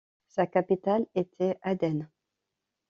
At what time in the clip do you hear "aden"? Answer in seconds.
1.61-2.09